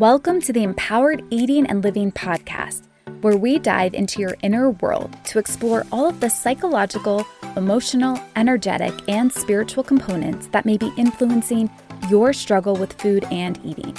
[0.00, 2.84] Welcome to the Empowered Eating and Living podcast,
[3.20, 8.94] where we dive into your inner world to explore all of the psychological, emotional, energetic,
[9.10, 11.68] and spiritual components that may be influencing
[12.08, 13.94] your struggle with food and eating.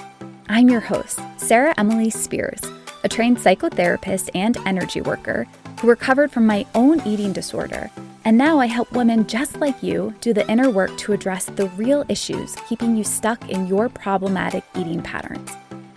[0.50, 2.61] I'm your host, Sarah Emily Speers,
[3.04, 5.45] a trained psychotherapist and energy worker
[5.81, 7.91] who recovered from my own eating disorder.
[8.25, 11.70] And now I help women just like you do the inner work to address the
[11.77, 15.52] real issues keeping you stuck in your problematic eating patterns.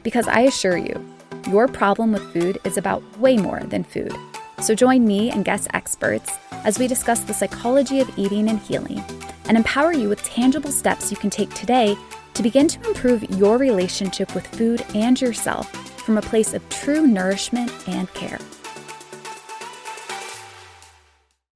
[0.05, 1.03] Because I assure you,
[1.49, 4.13] your problem with food is about way more than food.
[4.61, 9.03] So join me and guest experts as we discuss the psychology of eating and healing
[9.47, 11.97] and empower you with tangible steps you can take today
[12.35, 15.71] to begin to improve your relationship with food and yourself
[16.03, 18.39] from a place of true nourishment and care.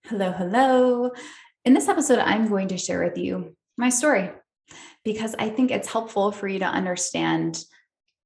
[0.07, 1.11] Hello, hello.
[1.67, 4.31] In this episode, I'm going to share with you my story
[5.05, 7.63] because I think it's helpful for you to understand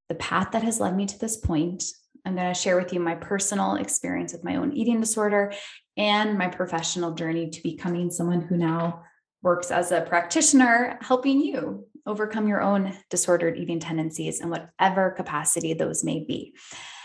[0.09, 1.85] the path that has led me to this point.
[2.25, 5.53] I'm going to share with you my personal experience with my own eating disorder
[5.97, 9.03] and my professional journey to becoming someone who now
[9.43, 15.75] works as a practitioner, helping you overcome your own disordered eating tendencies in whatever capacity
[15.75, 16.55] those may be.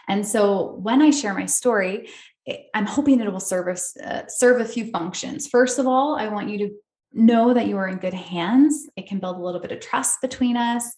[0.07, 2.09] And so when I share my story,
[2.73, 5.47] I'm hoping it will serve us, uh, serve a few functions.
[5.47, 6.69] First of all, I want you to
[7.13, 8.87] know that you are in good hands.
[8.95, 10.93] It can build a little bit of trust between us.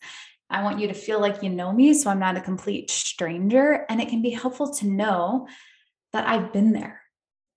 [0.50, 3.86] I want you to feel like you know me, so I'm not a complete stranger.
[3.88, 5.47] And it can be helpful to know
[6.14, 7.02] that I've been there,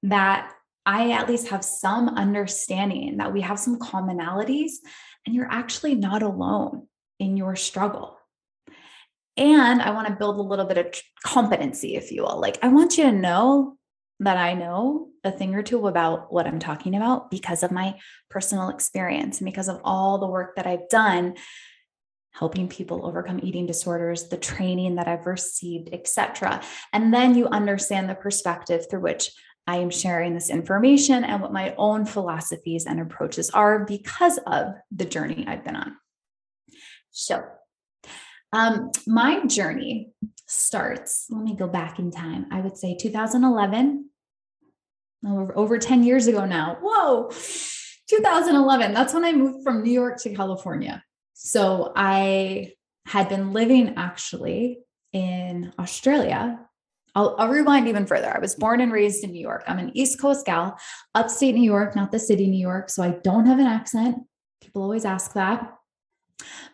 [0.02, 0.52] that
[0.84, 4.72] I at least have some understanding, that we have some commonalities,
[5.24, 8.18] and you're actually not alone in your struggle.
[9.36, 12.38] And I want to build a little bit of competency, if you will.
[12.38, 13.78] Like, I want you to know
[14.20, 17.98] that I know a thing or two about what I'm talking about because of my
[18.28, 21.34] personal experience and because of all the work that I've done
[22.32, 26.62] helping people overcome eating disorders, the training that I've received, etc.
[26.92, 29.30] And then you understand the perspective through which
[29.66, 34.74] I am sharing this information and what my own philosophies and approaches are because of
[34.90, 35.96] the journey I've been on.
[37.10, 37.44] So,
[38.52, 40.10] um, my journey
[40.46, 42.46] starts, let me go back in time.
[42.50, 44.10] I would say 2011,
[45.26, 46.78] over, over 10 years ago now.
[46.82, 47.30] Whoa,
[48.08, 48.92] 2011.
[48.92, 51.02] That's when I moved from New York to California.
[51.34, 52.72] So I
[53.06, 54.80] had been living actually
[55.12, 56.58] in Australia.
[57.14, 58.34] I'll, I'll, rewind even further.
[58.34, 59.64] I was born and raised in New York.
[59.66, 60.78] I'm an East Coast gal,
[61.14, 62.88] upstate New York, not the city, New York.
[62.88, 64.18] So I don't have an accent.
[64.62, 65.74] People always ask that.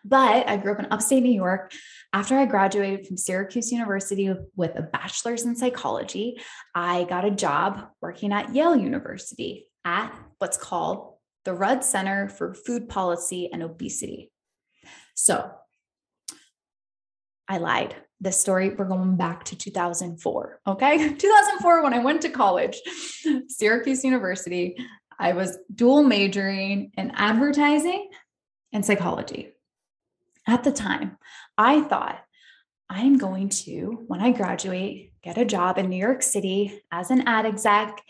[0.05, 1.73] But I grew up in upstate New York.
[2.13, 6.41] After I graduated from Syracuse University with a bachelor's in psychology,
[6.75, 11.15] I got a job working at Yale University at what's called
[11.45, 14.31] the Rudd Center for Food Policy and Obesity.
[15.19, 15.51] So
[17.49, 17.97] I lied.
[18.21, 20.61] This story, we're going back to 2004.
[20.65, 21.15] Okay.
[21.19, 22.81] 2004, when I went to college,
[23.49, 24.77] Syracuse University,
[25.19, 28.09] I was dual majoring in advertising
[28.73, 29.51] and psychology.
[30.47, 31.19] At the time,
[31.59, 32.21] I thought
[32.89, 37.23] I'm going to, when I graduate, get a job in New York City as an
[37.27, 38.00] ad exec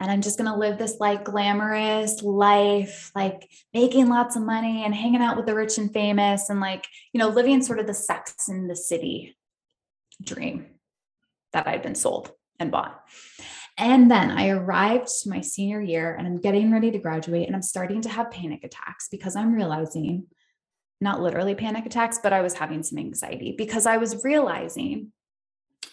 [0.00, 4.82] and I'm just going to live this like glamorous life, like making lots of money
[4.84, 7.86] and hanging out with the rich and famous and like, you know, living sort of
[7.86, 9.36] the sex in the city
[10.22, 10.66] dream
[11.52, 12.98] that I'd been sold and bought.
[13.76, 17.54] And then I arrived to my senior year and I'm getting ready to graduate and
[17.54, 20.26] I'm starting to have panic attacks because I'm realizing,
[21.00, 25.12] not literally panic attacks, but I was having some anxiety because I was realizing,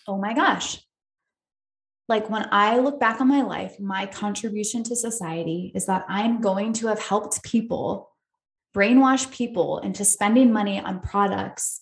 [0.07, 0.81] oh my gosh,
[2.07, 6.41] like when I look back on my life, my contribution to society is that I'm
[6.41, 8.11] going to have helped people
[8.75, 11.81] brainwash people into spending money on products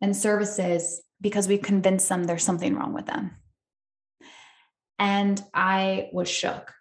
[0.00, 3.36] and services because we convinced them there's something wrong with them.
[4.98, 6.72] And I was shook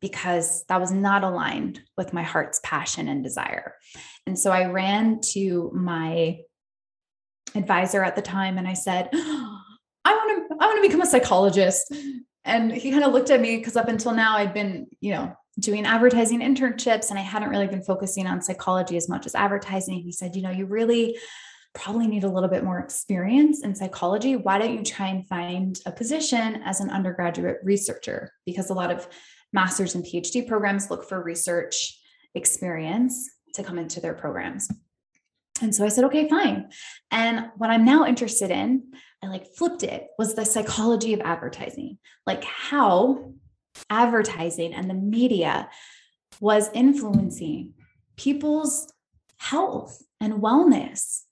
[0.00, 3.74] because that was not aligned with my heart's passion and desire.
[4.26, 6.40] And so I ran to my
[7.54, 9.10] advisor at the time and I said,
[10.60, 11.92] I want to become a psychologist.
[12.44, 15.34] And he kind of looked at me because up until now I'd been, you know,
[15.58, 20.00] doing advertising internships and I hadn't really been focusing on psychology as much as advertising.
[20.00, 21.16] He said, you know, you really
[21.74, 24.36] probably need a little bit more experience in psychology.
[24.36, 28.32] Why don't you try and find a position as an undergraduate researcher?
[28.46, 29.08] Because a lot of
[29.52, 31.98] master's and PhD programs look for research
[32.34, 34.68] experience to come into their programs.
[35.62, 36.70] And so I said, okay, fine.
[37.10, 38.92] And what I'm now interested in,
[39.24, 43.32] I like flipped it, was the psychology of advertising, like how
[43.90, 45.68] advertising and the media
[46.40, 47.74] was influencing
[48.16, 48.92] people's
[49.38, 51.22] health and wellness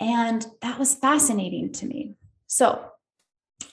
[0.00, 2.14] And that was fascinating to me.
[2.46, 2.86] So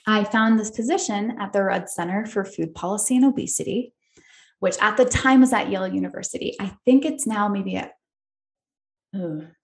[0.06, 3.94] I found this position at the Rudd Center for Food Policy and Obesity,
[4.60, 6.54] which at the time was at Yale University.
[6.60, 7.92] I think it's now maybe at,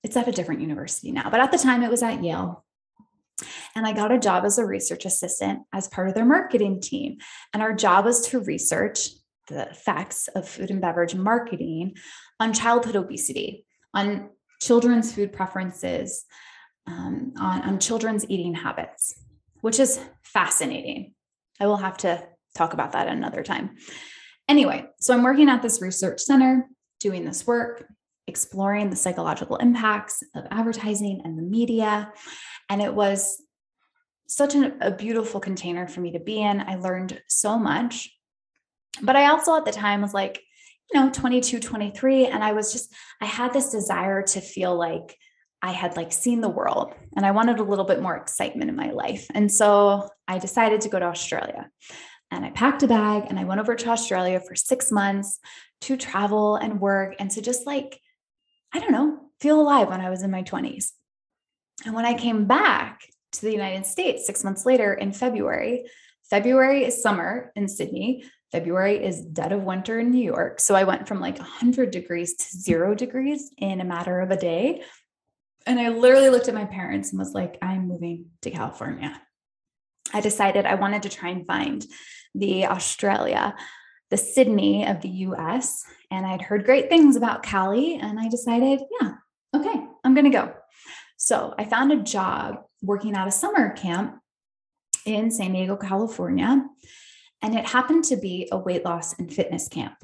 [0.02, 2.64] it's at a different university now, but at the time it was at Yale.
[3.75, 7.19] And I got a job as a research assistant as part of their marketing team.
[7.52, 9.08] And our job was to research
[9.48, 11.94] the effects of food and beverage marketing
[12.40, 14.31] on childhood obesity, on
[14.62, 16.25] children's food preferences,
[16.86, 19.14] um, on, on children's eating habits,
[19.60, 21.14] which is fascinating.
[21.60, 22.26] I will have to
[22.56, 23.76] talk about that another time.
[24.48, 26.69] Anyway, so I'm working at this research center,
[27.00, 27.87] doing this work,
[28.26, 32.12] exploring the psychological impacts of advertising and the media.
[32.69, 33.43] And it was
[34.26, 36.61] such an, a beautiful container for me to be in.
[36.61, 38.11] I learned so much.
[39.03, 40.41] But I also at the time was like,
[40.93, 42.26] you know, 22, 23.
[42.26, 45.17] And I was just, I had this desire to feel like
[45.62, 48.76] I had like seen the world and I wanted a little bit more excitement in
[48.76, 49.26] my life.
[49.35, 51.71] And so I decided to go to Australia.
[52.31, 55.38] And I packed a bag and I went over to Australia for six months
[55.82, 58.00] to travel and work and to just like,
[58.75, 60.91] I don't know, feel alive when I was in my 20s.
[61.87, 63.00] And when I came back
[63.32, 65.85] to the United States six months later in February,
[66.29, 68.25] February is summer in Sydney.
[68.50, 70.61] February is dead of winter in New York.
[70.61, 74.37] So I went from like 100 degrees to zero degrees in a matter of a
[74.37, 74.82] day.
[75.67, 79.21] And I literally looked at my parents and was like, I'm moving to California.
[80.12, 81.85] I decided I wanted to try and find
[82.35, 83.55] the Australia,
[84.14, 85.84] the Sydney of the US.
[86.08, 87.96] And I'd heard great things about Cali.
[87.96, 89.14] And I decided, yeah,
[89.56, 89.75] okay,
[90.05, 90.55] I'm going to go.
[91.16, 94.20] So I found a job working at a summer camp
[95.05, 96.64] in San Diego, California.
[97.43, 99.96] And it happened to be a weight loss and fitness camp.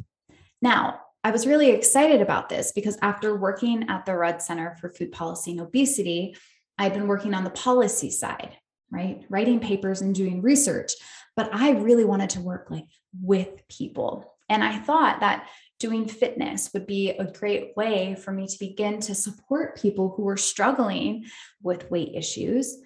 [0.60, 4.90] Now, I was really excited about this because after working at the Rudd Center for
[4.90, 6.36] Food Policy and Obesity,
[6.78, 8.56] I'd been working on the policy side,
[8.90, 9.24] right?
[9.28, 10.92] Writing papers and doing research.
[11.36, 12.86] But I really wanted to work like
[13.20, 14.36] with people.
[14.48, 15.48] And I thought that
[15.78, 20.24] doing fitness would be a great way for me to begin to support people who
[20.24, 21.24] were struggling
[21.62, 22.76] with weight issues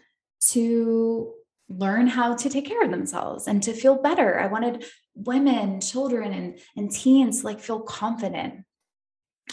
[0.49, 1.33] to
[1.69, 4.39] learn how to take care of themselves and to feel better.
[4.39, 4.85] I wanted
[5.15, 8.65] women, children, and, and teens like feel confident.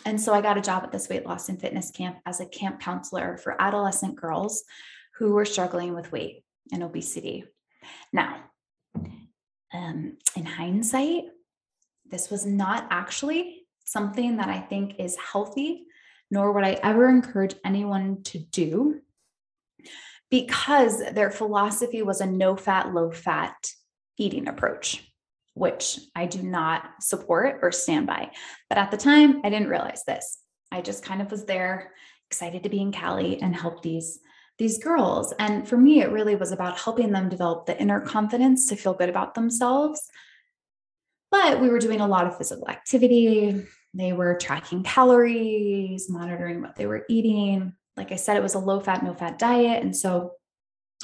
[0.06, 2.46] And so I got a job at this weight loss and fitness camp as a
[2.46, 4.64] camp counselor for adolescent girls
[5.22, 7.44] who were struggling with weight and obesity.
[8.12, 8.38] Now,
[9.72, 11.26] um, in hindsight,
[12.10, 15.84] this was not actually something that I think is healthy,
[16.32, 19.02] nor would I ever encourage anyone to do
[20.32, 23.70] because their philosophy was a no fat, low fat
[24.18, 25.08] eating approach,
[25.54, 28.32] which I do not support or stand by.
[28.70, 30.40] But at the time, I didn't realize this.
[30.72, 31.92] I just kind of was there,
[32.28, 34.20] excited to be in Cali and help these
[34.62, 35.34] these girls.
[35.40, 38.94] And for me, it really was about helping them develop the inner confidence to feel
[38.94, 40.08] good about themselves.
[41.32, 43.66] But we were doing a lot of physical activity.
[43.96, 48.60] They were tracking calories, monitoring what they were eating, like I said, it was a
[48.60, 49.84] low fat, no fat diet.
[49.84, 50.34] And so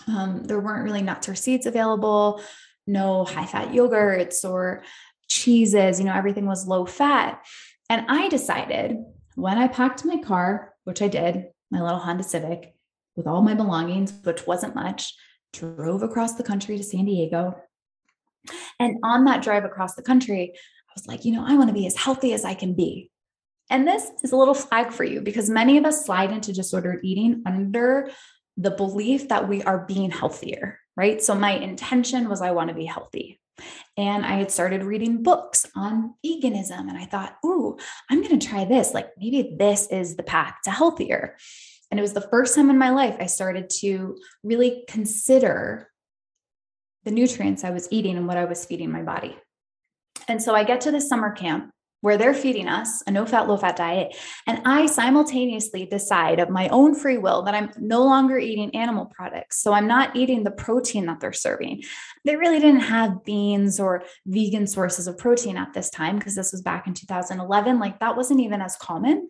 [0.08, 2.42] um, there weren't really nuts or seeds available,
[2.86, 4.84] no high fat yogurts or
[5.28, 7.44] cheeses, you know, everything was low fat.
[7.90, 8.98] And I decided
[9.36, 12.77] when I packed my car, which I did, my little Honda Civic,
[13.18, 15.14] with all my belongings, which wasn't much,
[15.52, 17.56] drove across the country to San Diego.
[18.80, 21.74] And on that drive across the country, I was like, you know, I want to
[21.74, 23.12] be as healthy as I can be.
[23.70, 27.02] And this is a little flag for you because many of us slide into disordered
[27.04, 28.10] eating under
[28.56, 31.22] the belief that we are being healthier, right?
[31.22, 33.42] So my intention was I want to be healthy.
[33.98, 37.78] And I had started reading books on veganism and I thought, ooh,
[38.10, 38.94] I'm going to try this.
[38.94, 41.36] Like maybe this is the path to healthier.
[41.90, 45.90] And it was the first time in my life I started to really consider
[47.06, 49.38] the nutrients I was eating and what I was feeding my body.
[50.28, 53.48] And so I get to the summer camp where they're feeding us a no fat,
[53.48, 54.16] low fat diet.
[54.46, 59.06] And I simultaneously decide of my own free will that I'm no longer eating animal
[59.08, 59.62] products.
[59.62, 61.84] So I'm not eating the protein that they're serving.
[62.24, 66.52] They really didn't have beans or vegan sources of protein at this time because this
[66.52, 67.80] was back in 2011.
[67.80, 69.30] Like that wasn't even as common.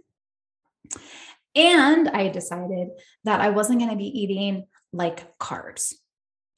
[1.57, 2.89] And I decided
[3.23, 5.93] that I wasn't going to be eating like carbs.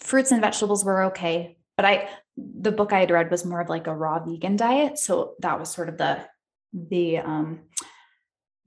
[0.01, 3.69] Fruits and vegetables were okay, but I the book I had read was more of
[3.69, 4.97] like a raw vegan diet.
[4.97, 6.25] So that was sort of the
[6.73, 7.61] the um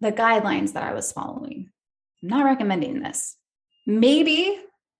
[0.00, 1.70] the guidelines that I was following.
[2.22, 3.36] I'm not recommending this.
[3.86, 4.58] Maybe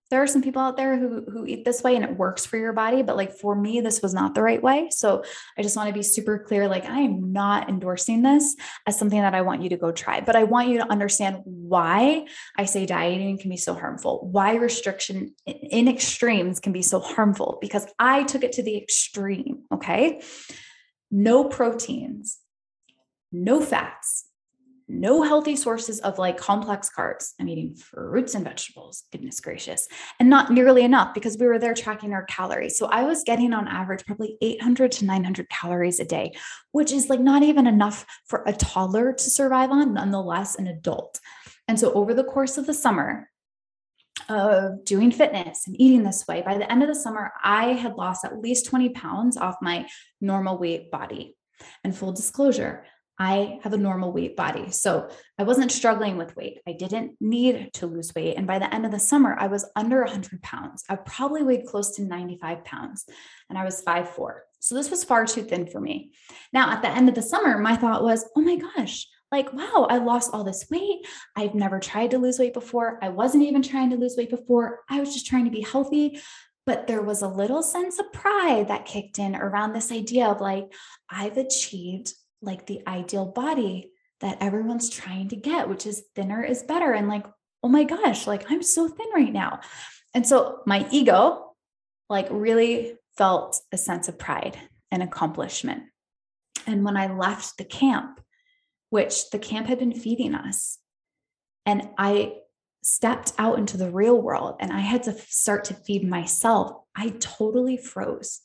[0.09, 2.57] there are some people out there who who eat this way and it works for
[2.57, 4.89] your body but like for me this was not the right way.
[4.91, 5.23] So
[5.57, 8.55] i just want to be super clear like i am not endorsing this
[8.85, 11.41] as something that i want you to go try but i want you to understand
[11.43, 12.25] why
[12.57, 17.57] i say dieting can be so harmful why restriction in extremes can be so harmful
[17.61, 20.21] because i took it to the extreme okay?
[21.11, 22.39] No proteins
[23.31, 24.25] no fats
[24.87, 27.33] no healthy sources of like complex carbs.
[27.39, 29.87] I'm eating fruits and vegetables, goodness gracious,
[30.19, 32.77] and not nearly enough because we were there tracking our calories.
[32.77, 36.33] So I was getting on average probably 800 to 900 calories a day,
[36.71, 41.19] which is like not even enough for a toddler to survive on, nonetheless, an adult.
[41.67, 43.29] And so over the course of the summer,
[44.29, 47.95] of doing fitness and eating this way, by the end of the summer, I had
[47.95, 49.87] lost at least 20 pounds off my
[50.21, 51.35] normal weight body.
[51.83, 52.85] And full disclosure,
[53.19, 54.71] I have a normal weight body.
[54.71, 56.59] So I wasn't struggling with weight.
[56.67, 58.37] I didn't need to lose weight.
[58.37, 60.83] And by the end of the summer, I was under 100 pounds.
[60.89, 63.05] I probably weighed close to 95 pounds
[63.49, 64.43] and I was five four.
[64.59, 66.11] So this was far too thin for me.
[66.51, 69.87] Now, at the end of the summer, my thought was, oh my gosh, like, wow,
[69.89, 71.05] I lost all this weight.
[71.35, 72.99] I've never tried to lose weight before.
[73.01, 74.81] I wasn't even trying to lose weight before.
[74.89, 76.21] I was just trying to be healthy.
[76.65, 80.39] But there was a little sense of pride that kicked in around this idea of
[80.39, 80.71] like,
[81.09, 86.63] I've achieved like the ideal body that everyone's trying to get, which is thinner is
[86.63, 86.93] better.
[86.93, 87.25] And like,
[87.63, 89.59] oh my gosh, like I'm so thin right now.
[90.13, 91.55] And so my ego,
[92.09, 94.57] like, really felt a sense of pride
[94.91, 95.83] and accomplishment.
[96.67, 98.19] And when I left the camp,
[98.89, 100.77] which the camp had been feeding us,
[101.65, 102.35] and I
[102.83, 107.09] stepped out into the real world and I had to start to feed myself, I
[107.19, 108.41] totally froze.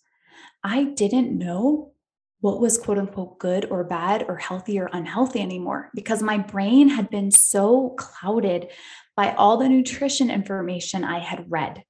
[0.63, 1.93] I didn't know
[2.41, 6.89] what was quote unquote good or bad or healthy or unhealthy anymore because my brain
[6.89, 8.69] had been so clouded
[9.17, 11.83] by all the nutrition information I had read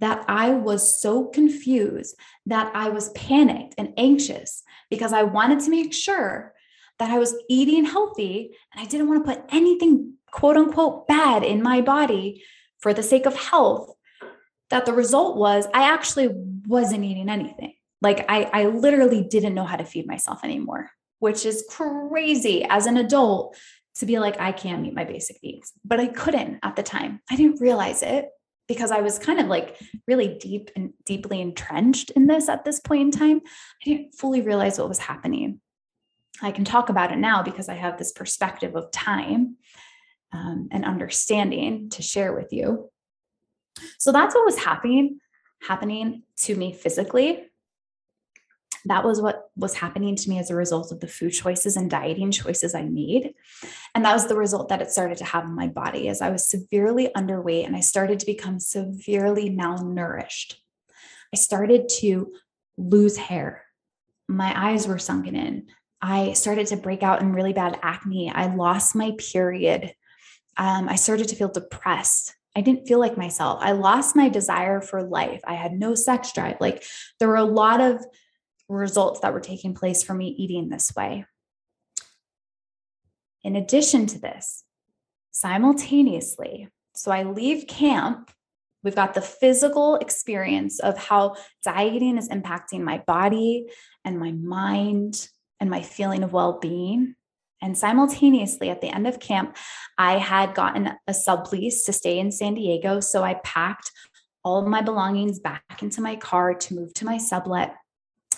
[0.00, 2.16] that I was so confused
[2.46, 6.54] that I was panicked and anxious because I wanted to make sure
[6.98, 11.42] that I was eating healthy and I didn't want to put anything quote unquote bad
[11.42, 12.42] in my body
[12.78, 13.94] for the sake of health.
[14.70, 16.28] That the result was I actually
[16.66, 17.74] wasn't eating anything.
[18.02, 22.86] Like I, I literally didn't know how to feed myself anymore, which is crazy as
[22.86, 23.56] an adult
[23.96, 27.20] to be like, I can meet my basic needs, but I couldn't at the time.
[27.30, 28.28] I didn't realize it
[28.68, 29.76] because I was kind of like
[30.06, 33.40] really deep and deeply entrenched in this at this point in time.
[33.82, 35.60] I didn't fully realize what was happening.
[36.40, 39.56] I can talk about it now because I have this perspective of time
[40.32, 42.90] um, and understanding to share with you.
[43.98, 45.18] So that's what was happening
[45.62, 47.49] happening to me physically
[48.86, 51.90] that was what was happening to me as a result of the food choices and
[51.90, 53.34] dieting choices I made.
[53.94, 56.30] And that was the result that it started to have in my body as I
[56.30, 60.54] was severely underweight and I started to become severely malnourished.
[61.32, 62.32] I started to
[62.76, 63.64] lose hair.
[64.28, 65.66] My eyes were sunken in.
[66.02, 68.30] I started to break out in really bad acne.
[68.30, 69.94] I lost my period.
[70.56, 72.34] Um, I started to feel depressed.
[72.56, 73.60] I didn't feel like myself.
[73.62, 75.40] I lost my desire for life.
[75.44, 76.56] I had no sex drive.
[76.60, 76.82] Like
[77.18, 78.04] there were a lot of
[78.76, 81.24] results that were taking place for me eating this way.
[83.42, 84.64] In addition to this,
[85.30, 88.30] simultaneously, so I leave camp,
[88.82, 93.66] we've got the physical experience of how dieting is impacting my body
[94.04, 97.14] and my mind and my feeling of well being.
[97.62, 99.56] And simultaneously, at the end of camp,
[99.98, 103.00] I had gotten a sublease to stay in San Diego.
[103.00, 103.90] So I packed
[104.42, 107.74] all my belongings back into my car to move to my sublet.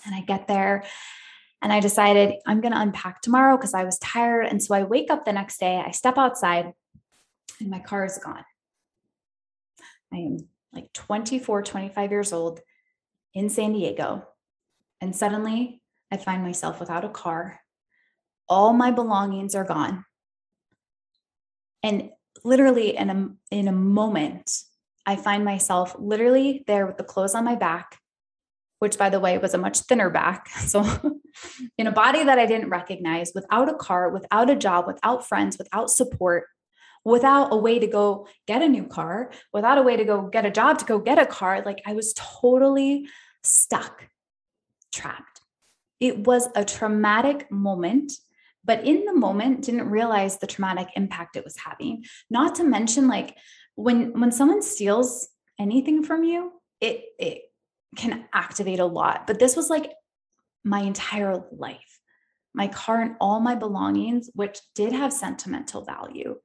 [0.05, 0.85] And I get there
[1.63, 4.47] and I decided I'm going to unpack tomorrow because I was tired.
[4.47, 6.73] And so I wake up the next day, I step outside,
[7.61, 8.45] and my car is gone.
[10.13, 12.61] I am like 24, 25 years old
[13.33, 14.27] in San Diego.
[15.01, 15.81] And suddenly
[16.11, 17.61] I find myself without a car.
[18.49, 20.05] All my belongings are gone.
[21.83, 22.11] And
[22.45, 24.51] literally in a, in a moment,
[25.07, 27.99] I find myself literally there with the clothes on my back,
[28.83, 30.49] which by the way was a much thinner back.
[30.73, 30.85] So,
[31.79, 35.57] in a body that I didn't recognize, without a car, without a job, without friends,
[35.57, 36.47] without support,
[37.05, 40.45] without a way to go get a new car, without a way to go get
[40.45, 43.07] a job to go get a car, like I was totally
[43.45, 44.09] stuck,
[44.93, 45.41] trapped.
[46.01, 48.13] It was a traumatic moment
[48.65, 53.09] but in the moment didn't realize the traumatic impact it was having not to mention
[53.09, 53.37] like
[53.75, 57.43] when when someone steals anything from you it it
[57.97, 59.27] can activate a lot.
[59.27, 59.93] But this was like
[60.65, 62.01] my entire life,
[62.55, 66.37] my car and all my belongings, which did have sentimental value,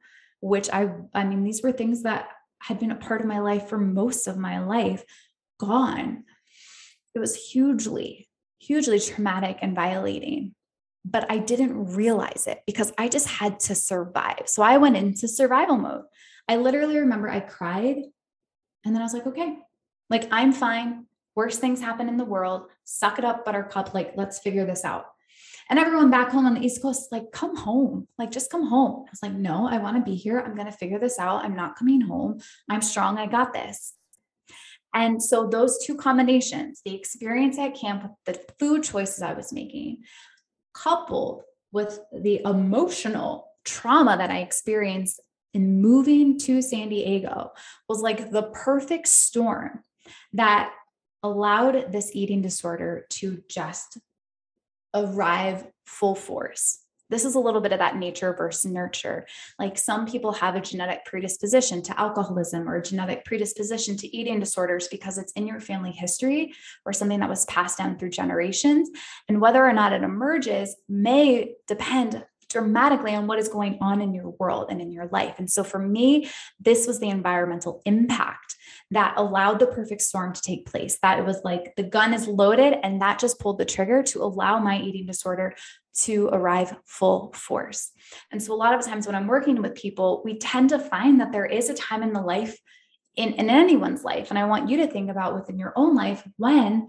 [0.42, 3.70] which I, I mean, these were things that had been a part of my life
[3.70, 5.04] for most of my life
[5.60, 6.24] gone.
[7.16, 10.54] It was hugely, hugely traumatic and violating.
[11.06, 14.44] But I didn't realize it because I just had to survive.
[14.46, 16.04] So I went into survival mode.
[16.50, 17.98] I literally remember I cried
[18.84, 19.58] and then I was like, okay,
[20.10, 21.07] like I'm fine.
[21.38, 22.64] Worst things happen in the world.
[22.84, 23.94] Suck it up, buttercup.
[23.94, 25.06] Like, let's figure this out.
[25.70, 29.04] And everyone back home on the East Coast, like, come home, like, just come home.
[29.08, 30.40] I was like, no, I want to be here.
[30.40, 31.46] I'm going to figure this out.
[31.46, 32.40] I'm not coming home.
[32.68, 33.20] I'm strong.
[33.20, 33.94] I got this.
[34.96, 40.06] And so, those two combinations, the experience at camp, the food choices I was making,
[40.74, 45.22] coupled with the emotional trauma that I experienced
[45.54, 47.52] in moving to San Diego,
[47.88, 49.84] was like the perfect storm
[50.34, 50.72] that
[51.24, 53.98] allowed this eating disorder to just
[54.94, 56.80] arrive full force.
[57.10, 59.26] This is a little bit of that nature versus nurture.
[59.58, 64.42] Like some people have a genetic predisposition to alcoholism or a genetic predisposition to eating
[64.42, 66.54] disorders because it's in your family history
[66.86, 68.90] or something that was passed down through generations.
[69.30, 74.14] And whether or not it emerges may depend dramatically on what is going on in
[74.14, 75.36] your world and in your life.
[75.38, 78.56] And so for me, this was the environmental impact
[78.92, 80.98] that allowed the perfect storm to take place.
[81.02, 84.24] That it was like the gun is loaded, and that just pulled the trigger to
[84.24, 85.56] allow my eating disorder
[86.00, 87.92] to arrive full force.
[88.32, 91.20] And so, a lot of times when I'm working with people, we tend to find
[91.20, 92.58] that there is a time in the life,
[93.16, 96.24] in, in anyone's life, and I want you to think about within your own life
[96.38, 96.88] when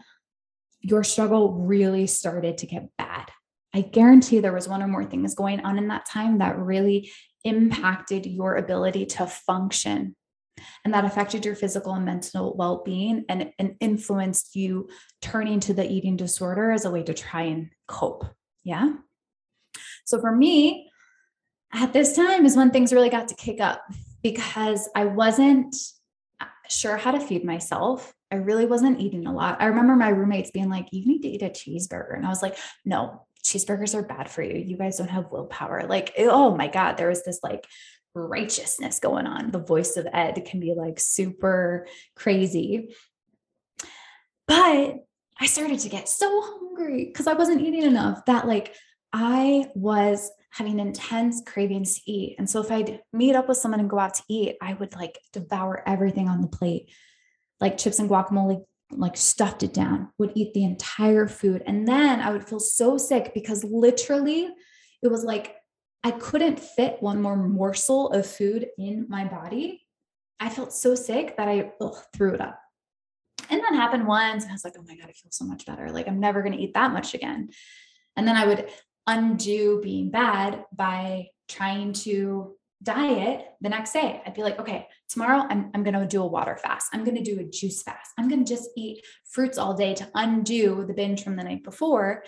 [0.81, 3.31] your struggle really started to get bad.
[3.75, 7.11] I guarantee there was one or more things going on in that time that really
[7.45, 10.17] impacted your ability to function
[10.85, 14.89] and that affected your physical and mental well-being and, and influenced you
[15.23, 18.25] turning to the eating disorder as a way to try and cope
[18.65, 18.91] yeah
[20.05, 20.91] so for me
[21.73, 23.83] at this time is when things really got to kick up
[24.23, 25.77] because i wasn't
[26.41, 29.57] uh, sure how to feed myself I really wasn't eating a lot.
[29.61, 32.15] I remember my roommates being like, You need to eat a cheeseburger.
[32.15, 34.59] And I was like, No, cheeseburgers are bad for you.
[34.59, 35.87] You guys don't have willpower.
[35.89, 37.67] Like, oh my God, there was this like
[38.15, 39.51] righteousness going on.
[39.51, 42.95] The voice of Ed can be like super crazy.
[44.47, 44.97] But
[45.41, 48.75] I started to get so hungry because I wasn't eating enough that like
[49.13, 52.37] I was having intense cravings to eat.
[52.39, 54.95] And so if I'd meet up with someone and go out to eat, I would
[54.95, 56.91] like devour everything on the plate,
[57.61, 61.63] like chips and guacamole, like stuffed it down, would eat the entire food.
[61.67, 64.49] And then I would feel so sick because literally
[65.03, 65.57] it was like
[66.05, 69.85] I couldn't fit one more morsel of food in my body.
[70.41, 72.59] I felt so sick that I ugh, threw it up.
[73.51, 74.45] And that happened once.
[74.45, 75.91] And I was like, oh my God, I feel so much better.
[75.91, 77.49] Like, I'm never going to eat that much again.
[78.17, 78.69] And then I would
[79.07, 84.23] undo being bad by trying to diet the next day.
[84.25, 86.89] I'd be like, okay, tomorrow I'm, I'm going to do a water fast.
[86.93, 88.11] I'm going to do a juice fast.
[88.17, 91.65] I'm going to just eat fruits all day to undo the binge from the night
[91.65, 92.25] before,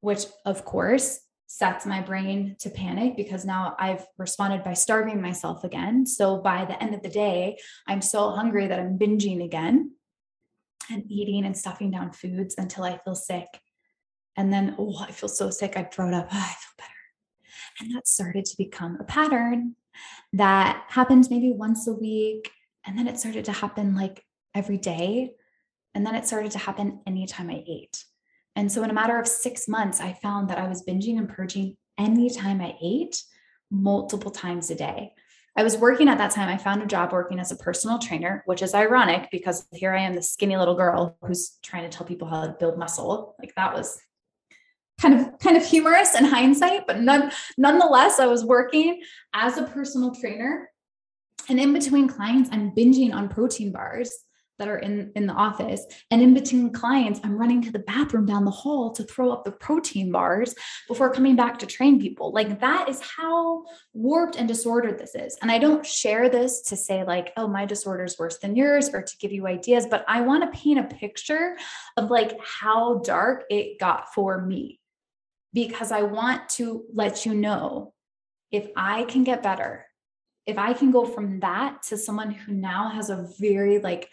[0.00, 5.64] which of course sets my brain to panic because now I've responded by starving myself
[5.64, 6.04] again.
[6.06, 9.92] So by the end of the day, I'm so hungry that I'm binging again
[10.90, 13.46] and eating and stuffing down foods until I feel sick.
[14.36, 15.76] And then, oh, I feel so sick.
[15.76, 16.28] I throw it up.
[16.30, 16.97] Oh, I feel better.
[17.80, 19.76] And that started to become a pattern
[20.32, 22.50] that happened maybe once a week.
[22.86, 25.32] And then it started to happen like every day.
[25.94, 28.04] And then it started to happen anytime I ate.
[28.56, 31.28] And so, in a matter of six months, I found that I was binging and
[31.28, 33.22] purging anytime I ate
[33.70, 35.12] multiple times a day.
[35.56, 36.48] I was working at that time.
[36.48, 40.02] I found a job working as a personal trainer, which is ironic because here I
[40.02, 43.34] am, the skinny little girl who's trying to tell people how to build muscle.
[43.40, 44.00] Like that was
[45.00, 49.00] kind of kind of humorous in hindsight, but none, nonetheless, I was working
[49.34, 50.70] as a personal trainer.
[51.48, 54.12] And in between clients, I'm binging on protein bars
[54.58, 55.84] that are in in the office.
[56.10, 59.44] And in between clients i'm running to the bathroom down the hall to throw up
[59.44, 60.54] the protein bars
[60.88, 62.32] before coming back to train people.
[62.32, 65.38] Like that is how warped and disordered this is.
[65.40, 68.90] And i don't share this to say like oh my disorder is worse than yours
[68.92, 71.56] or to give you ideas but i want to paint a picture
[71.96, 74.80] of like how dark it got for me
[75.52, 77.92] because i want to let you know
[78.50, 79.84] if i can get better
[80.48, 84.08] if I can go from that to someone who now has a very like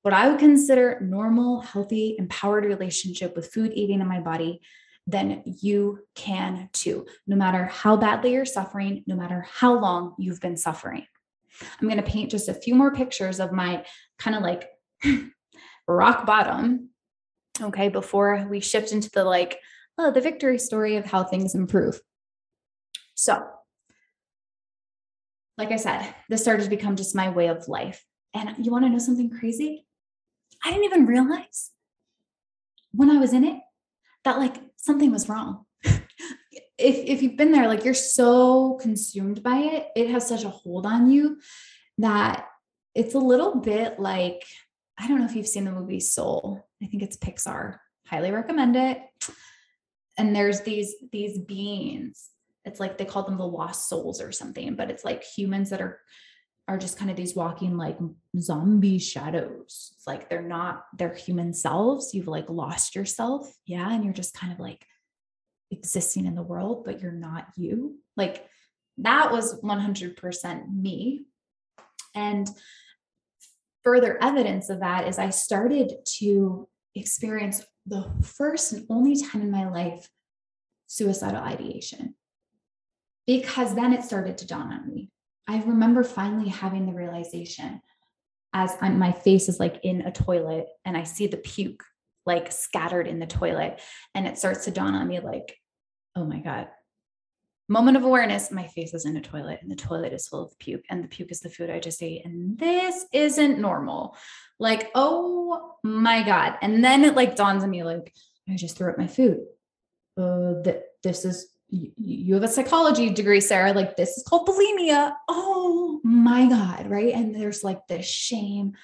[0.00, 4.62] what I would consider normal, healthy, empowered relationship with food eating in my body,
[5.06, 10.40] then you can too, no matter how badly you're suffering, no matter how long you've
[10.40, 11.04] been suffering.
[11.60, 13.84] I'm going to paint just a few more pictures of my
[14.18, 14.70] kind of like
[15.88, 16.90] rock bottom.
[17.60, 17.90] Okay.
[17.90, 19.58] Before we shift into the like,
[19.98, 22.00] oh, the victory story of how things improve.
[23.14, 23.46] So
[25.58, 28.04] like I said, this started to become just my way of life.
[28.34, 29.86] And you want to know something crazy?
[30.64, 31.70] I didn't even realize
[32.92, 33.60] when I was in it
[34.24, 35.64] that like something was wrong.
[35.84, 36.00] if
[36.78, 40.84] if you've been there, like you're so consumed by it, it has such a hold
[40.84, 41.38] on you
[41.98, 42.46] that
[42.94, 44.44] it's a little bit like
[44.98, 46.66] I don't know if you've seen the movie Soul.
[46.82, 47.78] I think it's Pixar.
[48.06, 49.00] Highly recommend it.
[50.18, 52.30] And there's these these beings.
[52.64, 55.80] It's like they call them the lost souls or something, but it's like humans that
[55.80, 56.00] are
[56.68, 57.96] are just kind of these walking like
[58.40, 59.92] zombie shadows.
[59.94, 62.12] It's like they're not their human selves.
[62.12, 63.52] You've like lost yourself.
[63.66, 63.92] Yeah.
[63.92, 64.84] And you're just kind of like
[65.70, 67.98] existing in the world, but you're not you.
[68.16, 68.46] Like
[68.98, 71.26] that was 100% me.
[72.14, 72.48] And
[73.84, 79.50] further evidence of that is I started to experience the first and only time in
[79.50, 80.08] my life
[80.86, 82.14] suicidal ideation.
[83.26, 85.10] Because then it started to dawn on me.
[85.48, 87.80] I remember finally having the realization
[88.52, 91.84] as I'm, my face is like in a toilet and I see the puke
[92.24, 93.80] like scattered in the toilet.
[94.14, 95.56] And it starts to dawn on me like,
[96.16, 96.68] oh my God,
[97.68, 100.58] moment of awareness my face is in a toilet and the toilet is full of
[100.58, 104.16] puke and the puke is the food i just ate and this isn't normal.
[104.58, 106.56] Like oh my god.
[106.62, 108.14] And then it like dawns on me like
[108.48, 109.40] i just threw up my food.
[110.16, 113.72] Uh that this is you, you have a psychology degree sarah.
[113.72, 115.14] Like this is called bulimia.
[115.28, 117.14] Oh my god right?
[117.14, 118.74] And there's like this shame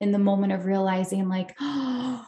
[0.00, 2.26] in the moment of realizing like oh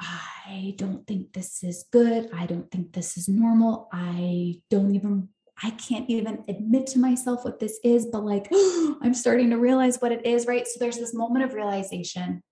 [0.46, 2.30] I don't think this is good.
[2.34, 3.88] I don't think this is normal.
[3.92, 5.28] I don't even,
[5.62, 9.98] I can't even admit to myself what this is, but like I'm starting to realize
[10.00, 10.66] what it is, right?
[10.66, 12.42] So there's this moment of realization.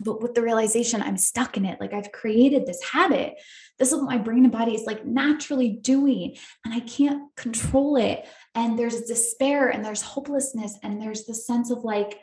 [0.00, 1.80] But with the realization, I'm stuck in it.
[1.80, 3.34] Like I've created this habit.
[3.78, 7.96] This is what my brain and body is like naturally doing, and I can't control
[7.96, 8.26] it.
[8.54, 12.20] And there's despair and there's hopelessness, and there's the sense of like,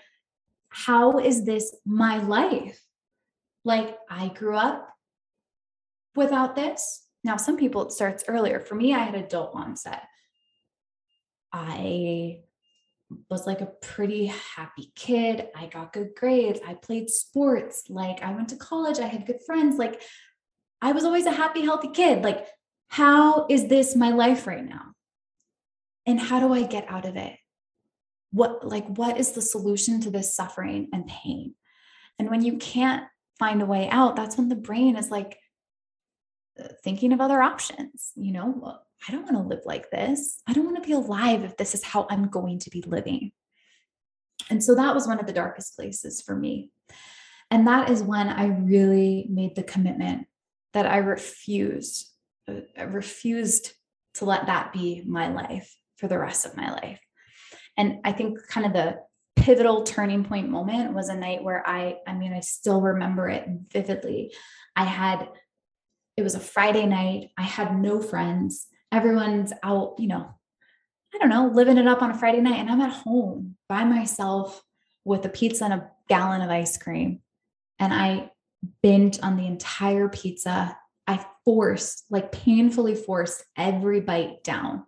[0.70, 2.85] how is this my life?
[3.66, 4.90] Like I grew up
[6.16, 7.02] without this.
[7.24, 8.60] Now, some people it starts earlier.
[8.60, 10.04] For me, I had adult onset.
[11.52, 12.42] I
[13.30, 15.48] was like a pretty happy kid.
[15.56, 16.60] I got good grades.
[16.66, 17.84] I played sports.
[17.90, 19.00] Like I went to college.
[19.00, 19.78] I had good friends.
[19.78, 20.02] Like
[20.82, 22.24] I was always a happy, healthy kid.
[22.24, 22.46] Like,
[22.90, 24.94] how is this my life right now?
[26.06, 27.36] And how do I get out of it?
[28.32, 31.56] What, like, what is the solution to this suffering and pain?
[32.20, 33.06] And when you can't
[33.40, 35.38] find a way out, that's when the brain is like,
[36.84, 38.12] thinking of other options.
[38.16, 40.42] You know, I don't want to live like this.
[40.48, 43.32] I don't want to be alive if this is how I'm going to be living.
[44.50, 46.72] And so that was one of the darkest places for me.
[47.52, 50.28] And that is when I really made the commitment
[50.74, 52.10] that I refused,
[52.48, 53.74] uh, I refused
[54.16, 57.00] to let that be my life for the rest of my life.
[57.78, 59.00] And I think kind of the
[59.36, 63.46] pivotal turning point moment was a night where I, I mean, I still remember it
[63.72, 64.34] vividly.
[64.76, 65.30] I had
[66.18, 67.32] it was a Friday night.
[67.38, 68.68] I had no friends.
[68.92, 70.30] Everyone's out, you know,
[71.14, 72.60] I don't know, living it up on a Friday night.
[72.60, 74.64] And I'm at home by myself
[75.04, 77.22] with a pizza and a gallon of ice cream.
[77.80, 78.32] And I
[78.84, 80.78] binged on the entire pizza.
[81.08, 84.86] I forced, like painfully forced every bite down.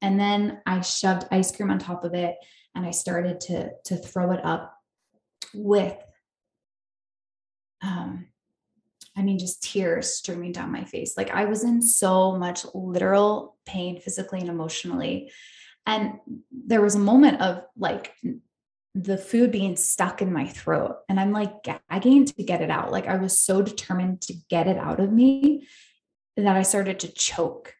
[0.00, 2.36] And then I shoved ice cream on top of it
[2.76, 4.76] and I started to, to throw it up
[5.54, 5.96] with
[7.82, 8.26] um,
[9.16, 11.16] I mean, just tears streaming down my face.
[11.16, 15.32] Like I was in so much literal pain, physically and emotionally.
[15.86, 16.14] And
[16.50, 18.12] there was a moment of like
[18.94, 20.96] the food being stuck in my throat.
[21.08, 22.92] And I'm like gagging to get it out.
[22.92, 25.66] Like I was so determined to get it out of me
[26.36, 27.74] that I started to choke.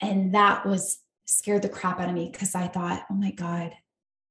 [0.00, 3.72] And that was scared the crap out of me because I thought, oh my God,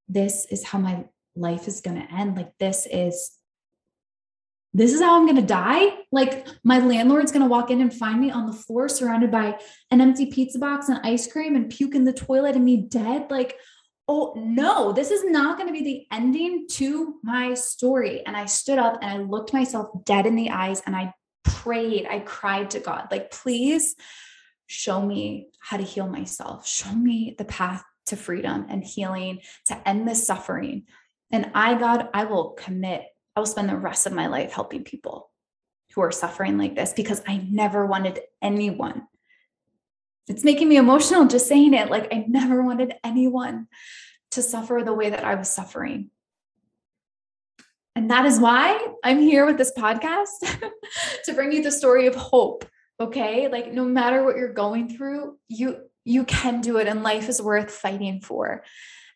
[0.10, 2.36] this is how my life is going to end.
[2.36, 3.32] Like this is
[4.74, 5.98] this is how I'm going to die.
[6.12, 9.60] Like my landlord's going to walk in and find me on the floor surrounded by
[9.89, 13.32] an empty pizza box and ice cream and puke in the toilet and me dead.
[13.32, 13.56] Like,
[14.08, 18.24] oh no, this is not going to be the ending to my story.
[18.28, 22.06] And I stood up and I looked myself dead in the eyes and I prayed.
[22.08, 23.95] I cried to God, like, please
[24.67, 26.67] show me how to heal myself.
[26.67, 30.84] Show me the path to freedom and healing to end this suffering.
[31.32, 34.84] And I, God, I will commit I will spend the rest of my life helping
[34.84, 35.32] people
[35.93, 39.04] who are suffering like this because I never wanted anyone.
[40.28, 41.89] It's making me emotional just saying it.
[41.89, 43.67] Like, I never wanted anyone
[44.32, 46.12] to suffer the way that I was suffering.
[47.95, 50.30] And that is why I'm here with this podcast
[51.24, 52.65] to bring you the story of hope.
[53.00, 53.48] Okay.
[53.48, 55.78] Like, no matter what you're going through, you
[56.10, 58.63] you can do it and life is worth fighting for.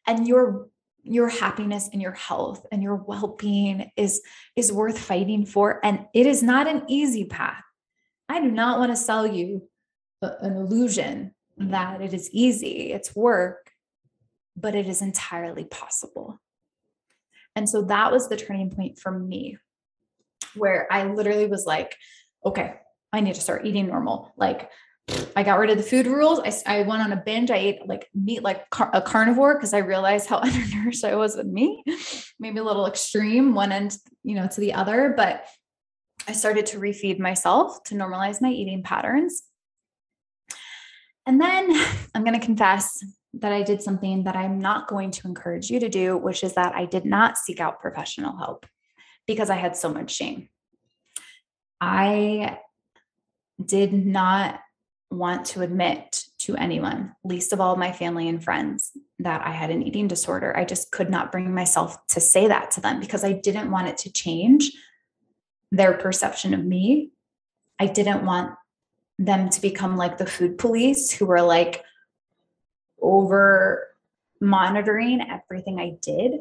[0.06, 0.68] And your
[1.06, 4.22] your happiness and your health and your well-being is
[4.56, 5.84] is worth fighting for.
[5.84, 7.64] And it is not an easy path.
[8.30, 9.68] I do not want to sell you
[10.22, 13.70] a, an illusion that it is easy it's work
[14.56, 16.40] but it is entirely possible.
[17.56, 19.58] And so that was the turning point for me
[20.56, 21.96] where i literally was like
[22.46, 22.76] okay
[23.12, 24.32] i need to start eating normal.
[24.38, 24.70] Like
[25.36, 26.40] I got rid of the food rules.
[26.40, 27.52] I, I went on a binge.
[27.52, 31.36] I ate like meat like car- a carnivore because I realized how undernourished I was
[31.36, 31.84] with meat.
[32.40, 35.14] Maybe a little extreme, one end, you know, to the other.
[35.16, 35.46] But
[36.28, 39.44] I started to refeed myself to normalize my eating patterns.
[41.26, 41.70] And then
[42.16, 43.04] I'm going to confess
[43.36, 46.54] that I did something that I'm not going to encourage you to do, which is
[46.54, 48.66] that I did not seek out professional help
[49.26, 50.50] because I had so much shame.
[51.82, 52.60] I
[53.64, 54.60] did not
[55.14, 59.70] want to admit to anyone, least of all my family and friends, that I had
[59.70, 60.56] an eating disorder.
[60.58, 63.88] I just could not bring myself to say that to them because I didn't want
[63.88, 64.72] it to change
[65.72, 67.12] their perception of me.
[67.80, 68.56] I didn't want
[69.18, 71.84] them to become like the food police who were like
[73.02, 73.88] over
[74.42, 76.40] monitoring everything I did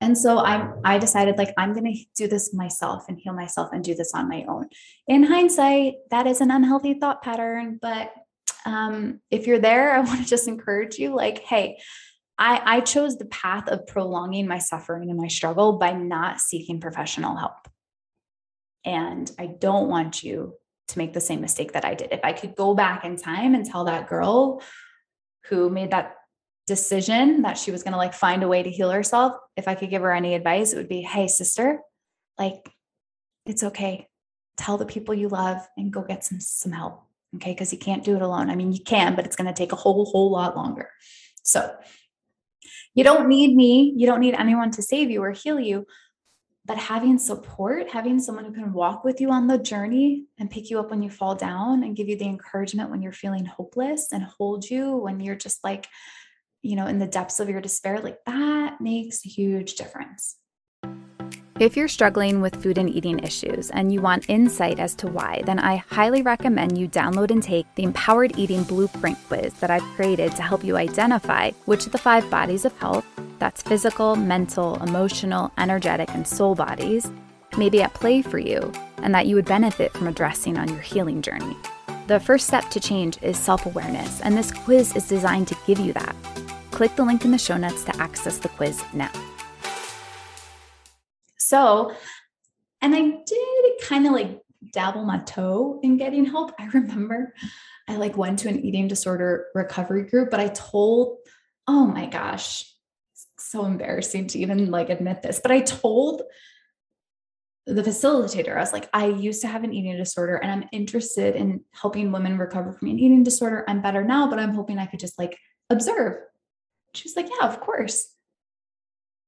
[0.00, 3.70] and so I I decided like I'm going to do this myself and heal myself
[3.72, 4.68] and do this on my own.
[5.06, 8.12] In hindsight, that is an unhealthy thought pattern, but
[8.66, 11.78] um, if you're there, I want to just encourage you like, hey,
[12.38, 16.80] I, I chose the path of prolonging my suffering and my struggle by not seeking
[16.80, 17.66] professional help.
[18.84, 20.54] And I don't want you
[20.88, 22.12] to make the same mistake that I did.
[22.12, 24.62] If I could go back in time and tell that girl
[25.46, 26.14] who made that
[26.66, 29.74] decision that she was going to like find a way to heal herself, if I
[29.74, 31.80] could give her any advice, it would be, hey, sister,
[32.38, 32.68] like
[33.44, 34.08] it's okay.
[34.56, 37.02] Tell the people you love and go get some some help.
[37.36, 37.52] Okay.
[37.52, 38.50] Because you can't do it alone.
[38.50, 40.90] I mean, you can, but it's going to take a whole, whole lot longer.
[41.42, 41.74] So
[42.94, 43.92] you don't need me.
[43.96, 45.86] You don't need anyone to save you or heal you.
[46.64, 50.68] But having support, having someone who can walk with you on the journey and pick
[50.68, 54.08] you up when you fall down and give you the encouragement when you're feeling hopeless
[54.12, 55.86] and hold you when you're just like
[56.66, 60.36] you know, in the depths of your despair, like that makes a huge difference.
[61.58, 65.42] If you're struggling with food and eating issues and you want insight as to why,
[65.46, 69.94] then I highly recommend you download and take the Empowered Eating Blueprint quiz that I've
[69.94, 73.06] created to help you identify which of the five bodies of health
[73.38, 77.10] that's physical, mental, emotional, energetic, and soul bodies
[77.56, 80.80] may be at play for you and that you would benefit from addressing on your
[80.80, 81.56] healing journey.
[82.06, 85.80] The first step to change is self awareness, and this quiz is designed to give
[85.80, 86.14] you that.
[86.70, 89.10] Click the link in the show notes to access the quiz now.
[91.36, 91.92] So,
[92.80, 94.40] and I did kind of like
[94.72, 96.52] dabble my toe in getting help.
[96.60, 97.34] I remember
[97.88, 101.18] I like went to an eating disorder recovery group, but I told,
[101.66, 102.72] oh my gosh,
[103.14, 106.22] it's so embarrassing to even like admit this, but I told
[107.66, 111.34] the facilitator, I was like, I used to have an eating disorder and I'm interested
[111.34, 113.64] in helping women recover from an eating disorder.
[113.66, 115.36] I'm better now, but I'm hoping I could just like
[115.68, 116.18] observe
[116.96, 118.12] she was like, Yeah, of course.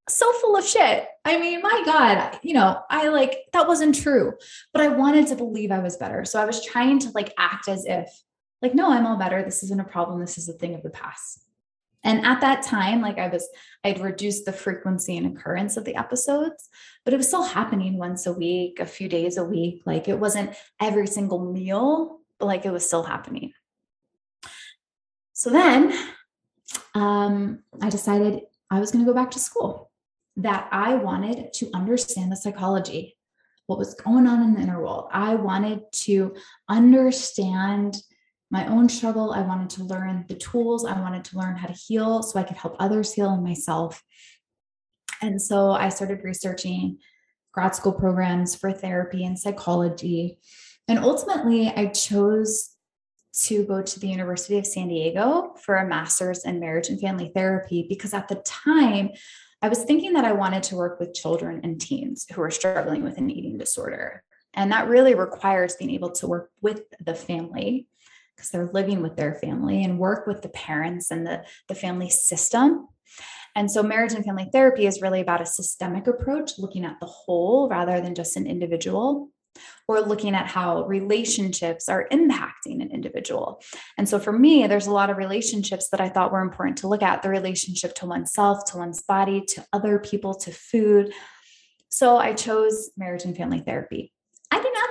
[0.08, 1.06] So full of shit.
[1.24, 4.32] I mean, my God, you know, I like that wasn't true,
[4.72, 6.24] but I wanted to believe I was better.
[6.24, 8.08] So I was trying to like act as if,
[8.62, 9.42] like, no, I'm all better.
[9.42, 10.20] This isn't a problem.
[10.20, 11.44] This is a thing of the past.
[12.04, 13.48] And at that time, like I was,
[13.82, 16.68] I'd reduced the frequency and occurrence of the episodes,
[17.04, 19.82] but it was still happening once a week, a few days a week.
[19.84, 23.52] Like it wasn't every single meal, but like it was still happening.
[25.32, 25.92] So then
[26.94, 29.88] um, I decided I was going to go back to school,
[30.38, 33.16] that I wanted to understand the psychology,
[33.66, 35.08] what was going on in the inner world.
[35.12, 36.34] I wanted to
[36.68, 37.96] understand
[38.50, 39.32] my own struggle.
[39.32, 40.84] I wanted to learn the tools.
[40.84, 44.02] I wanted to learn how to heal so I could help others heal and myself.
[45.20, 46.98] And so I started researching
[47.52, 50.38] grad school programs for therapy and psychology.
[50.86, 52.70] And ultimately, I chose
[53.40, 57.30] to go to the University of San Diego for a master's in marriage and family
[57.34, 59.10] therapy because at the time
[59.60, 63.02] I was thinking that I wanted to work with children and teens who are struggling
[63.04, 64.22] with an eating disorder.
[64.54, 67.86] And that really requires being able to work with the family
[68.38, 72.08] because they're living with their family and work with the parents and the, the family
[72.08, 72.86] system.
[73.56, 77.06] And so, marriage and family therapy is really about a systemic approach, looking at the
[77.06, 79.30] whole rather than just an individual
[79.88, 83.60] or looking at how relationships are impacting an individual.
[83.96, 86.88] And so for me, there's a lot of relationships that I thought were important to
[86.88, 91.12] look at the relationship to oneself, to one's body, to other people, to food.
[91.88, 94.12] So I chose marriage and family therapy.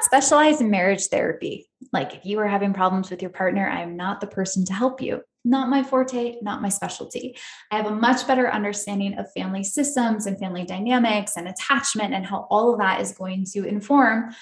[0.08, 1.70] Specialize in marriage therapy.
[1.91, 4.74] Like if you are having problems with your partner, I am not the person to
[4.74, 5.22] help you.
[5.43, 7.38] not my forte, not my specialty.
[7.72, 12.26] I have a much better understanding of family systems and family dynamics and attachment and
[12.26, 14.34] how all of that is going to inform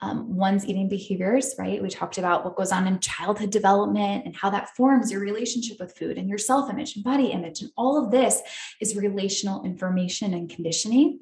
[0.00, 1.80] um, one's eating behaviors, right?
[1.80, 5.78] We talked about what goes on in childhood development and how that forms your relationship
[5.78, 7.62] with food and your self image and body image.
[7.62, 8.40] And all of this
[8.80, 11.20] is relational information and conditioning.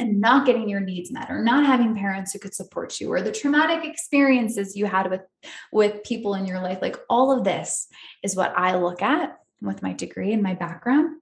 [0.00, 3.20] And not getting your needs met, or not having parents who could support you, or
[3.20, 5.20] the traumatic experiences you had with,
[5.70, 6.78] with people in your life.
[6.80, 7.86] Like all of this
[8.22, 11.20] is what I look at with my degree and my background.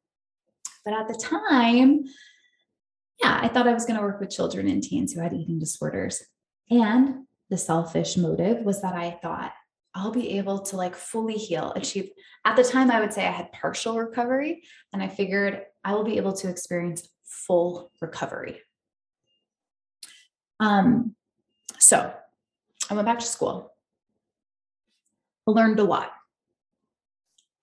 [0.85, 2.05] But at the time,
[3.21, 5.59] yeah, I thought I was going to work with children and teens who had eating
[5.59, 6.23] disorders.
[6.71, 9.53] And the selfish motive was that I thought
[9.93, 12.11] I'll be able to like fully heal, achieve.
[12.45, 14.63] At the time, I would say I had partial recovery,
[14.93, 18.61] and I figured I will be able to experience full recovery.
[20.61, 21.15] Um,
[21.79, 22.13] so
[22.91, 23.73] I went back to school,
[25.47, 26.13] learned a lot.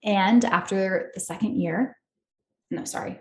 [0.03, 1.97] And after the second year,
[2.69, 3.19] no, sorry,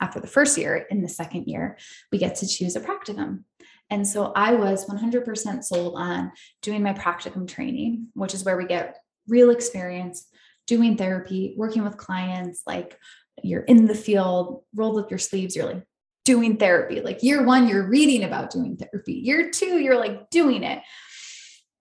[0.00, 1.78] after the first year, in the second year,
[2.10, 3.44] we get to choose a practicum.
[3.88, 8.66] And so I was 100% sold on doing my practicum training, which is where we
[8.66, 10.26] get real experience
[10.66, 12.62] doing therapy, working with clients.
[12.66, 12.98] Like
[13.42, 15.84] you're in the field, rolled up your sleeves, you're like
[16.24, 17.00] doing therapy.
[17.00, 19.14] Like year one, you're reading about doing therapy.
[19.14, 20.82] Year two, you're like doing it.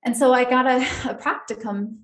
[0.03, 0.77] And so I got a,
[1.09, 1.99] a practicum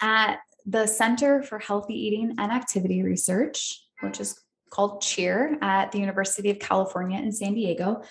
[0.00, 4.40] at the Center for Healthy Eating and Activity Research, which is
[4.70, 8.02] called CHEER at the University of California in San Diego.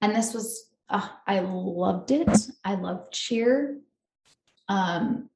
[0.00, 2.28] And this was, oh, I loved it.
[2.64, 3.78] I loved cheer.
[4.68, 5.28] Um,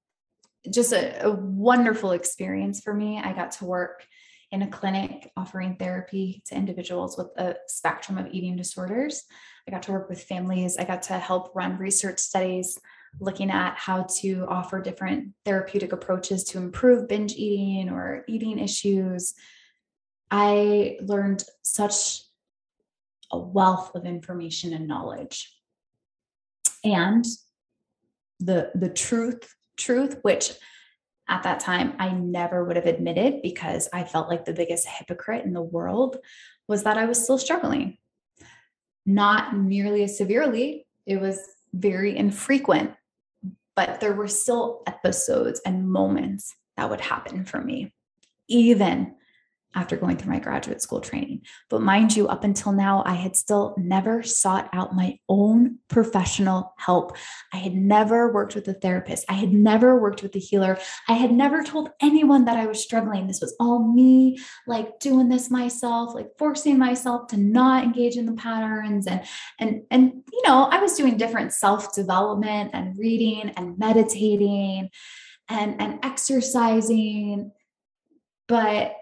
[0.70, 3.18] just a, a wonderful experience for me.
[3.18, 4.06] I got to work
[4.52, 9.22] in a clinic offering therapy to individuals with a spectrum of eating disorders.
[9.66, 10.76] I got to work with families.
[10.76, 12.78] I got to help run research studies
[13.18, 19.34] looking at how to offer different therapeutic approaches to improve binge eating or eating issues.
[20.30, 22.22] I learned such
[23.32, 25.56] a wealth of information and knowledge.
[26.84, 27.24] And
[28.38, 30.52] the the truth truth which
[31.30, 35.44] at that time I never would have admitted because I felt like the biggest hypocrite
[35.44, 36.16] in the world
[36.68, 37.96] was that I was still struggling.
[39.06, 41.40] Not nearly as severely, it was
[41.72, 42.92] very infrequent,
[43.76, 47.94] but there were still episodes and moments that would happen for me,
[48.48, 49.14] even
[49.74, 51.42] after going through my graduate school training.
[51.68, 56.74] But mind you, up until now, I had still never sought out my own professional
[56.76, 57.16] help.
[57.52, 59.24] I had never worked with a therapist.
[59.28, 60.76] I had never worked with a healer.
[61.08, 63.28] I had never told anyone that I was struggling.
[63.28, 68.26] This was all me, like doing this myself, like forcing myself to not engage in
[68.26, 69.06] the patterns.
[69.06, 69.22] And,
[69.60, 74.90] and, and, you know, I was doing different self development and reading and meditating
[75.48, 77.52] and, and exercising.
[78.48, 78.96] But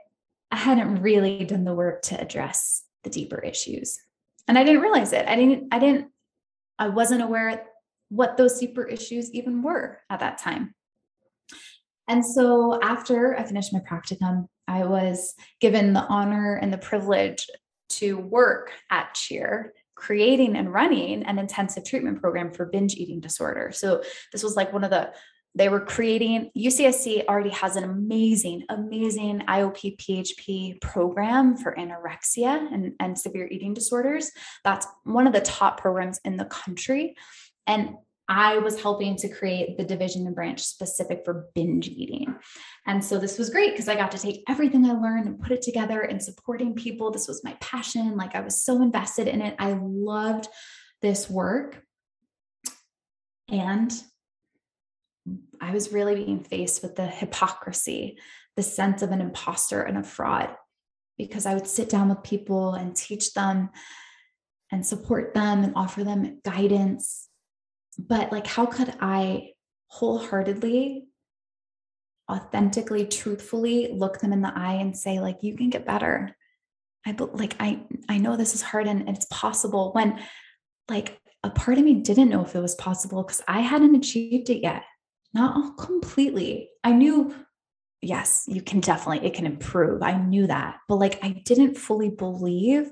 [0.51, 3.99] I hadn't really done the work to address the deeper issues.
[4.47, 5.27] And I didn't realize it.
[5.29, 6.09] I didn't, I didn't,
[6.79, 7.65] I wasn't aware
[8.09, 10.75] what those deeper issues even were at that time.
[12.09, 17.47] And so after I finished my practicum, I was given the honor and the privilege
[17.91, 23.73] to work at Cheer, creating and running an intensive treatment program for binge eating disorder.
[23.73, 25.13] So this was like one of the
[25.59, 32.93] they were creating UCSD already has an amazing, amazing IOP PHP program for anorexia and,
[33.01, 34.31] and severe eating disorders.
[34.63, 37.17] That's one of the top programs in the country.
[37.67, 37.97] And
[38.29, 42.37] I was helping to create the division and branch specific for binge eating.
[42.87, 45.51] And so this was great because I got to take everything I learned and put
[45.51, 47.11] it together and supporting people.
[47.11, 48.17] This was my passion.
[48.17, 49.57] Like I was so invested in it.
[49.59, 50.47] I loved
[51.03, 51.83] this work.
[53.51, 53.91] And
[55.61, 58.19] I was really being faced with the hypocrisy,
[58.57, 60.51] the sense of an imposter and a fraud,
[61.17, 63.71] because I would sit down with people and teach them
[64.71, 67.29] and support them and offer them guidance.
[67.99, 69.53] But, like, how could I
[69.89, 71.07] wholeheartedly,
[72.31, 76.37] authentically, truthfully look them in the eye and say, like, you can get better?
[77.07, 80.21] I like I I know this is hard and it's possible when
[80.91, 84.51] like a part of me didn't know if it was possible because I hadn't achieved
[84.51, 84.83] it yet
[85.35, 86.71] not all completely.
[86.83, 87.35] I knew,
[88.01, 90.03] yes, you can definitely, it can improve.
[90.03, 90.79] I knew that.
[90.89, 92.91] But like, I didn't fully believe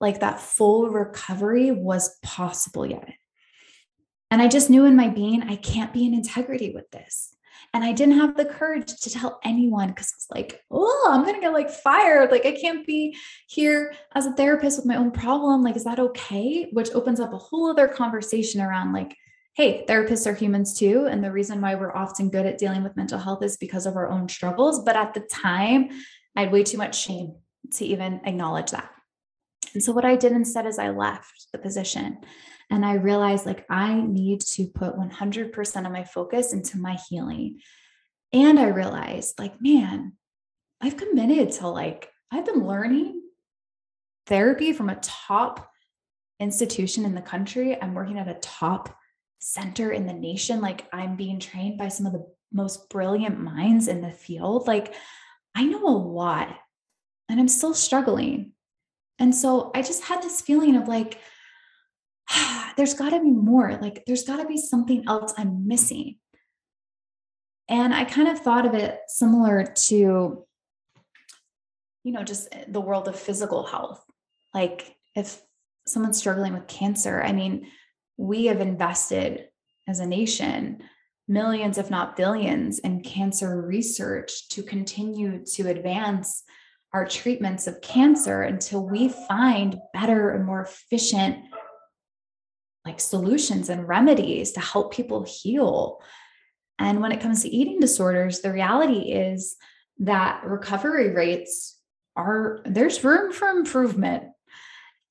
[0.00, 3.12] like that full recovery was possible yet.
[4.30, 7.34] And I just knew in my being, I can't be in integrity with this.
[7.72, 11.34] And I didn't have the courage to tell anyone because it's like, oh, I'm going
[11.34, 12.30] to get like fired.
[12.30, 13.16] Like, I can't be
[13.48, 15.62] here as a therapist with my own problem.
[15.62, 16.68] Like, is that okay?
[16.72, 19.16] Which opens up a whole other conversation around like
[19.54, 21.06] hey, therapists are humans too.
[21.06, 23.96] And the reason why we're often good at dealing with mental health is because of
[23.96, 24.84] our own struggles.
[24.84, 25.90] But at the time,
[26.36, 27.34] I had way too much shame
[27.72, 28.90] to even acknowledge that.
[29.74, 32.18] And so what I did instead is I left the position
[32.70, 37.60] and I realized like I need to put 100% of my focus into my healing.
[38.32, 40.12] And I realized like, man,
[40.80, 43.20] I've committed to like, I've been learning
[44.26, 45.68] therapy from a top
[46.38, 47.80] institution in the country.
[47.80, 48.96] I'm working at a top
[49.40, 50.60] center in the nation.
[50.60, 54.68] Like I'm being trained by some of the most brilliant minds in the field.
[54.68, 54.94] Like
[55.54, 56.56] I know a lot
[57.28, 58.52] and I'm still struggling.
[59.18, 61.18] And so I just had this feeling of like,
[62.76, 63.78] there's got to be more.
[63.80, 66.16] Like, there's got to be something else I'm missing.
[67.68, 70.44] And I kind of thought of it similar to,
[72.02, 74.04] you know, just eh, the world of physical health.
[74.52, 75.40] Like, if
[75.86, 77.68] someone's struggling with cancer, I mean,
[78.20, 79.48] we have invested
[79.88, 80.82] as a nation
[81.26, 86.42] millions, if not billions, in cancer research to continue to advance
[86.92, 91.38] our treatments of cancer until we find better and more efficient
[92.84, 96.02] like solutions and remedies to help people heal.
[96.78, 99.56] And when it comes to eating disorders, the reality is
[100.00, 101.78] that recovery rates
[102.16, 104.24] are there's room for improvement.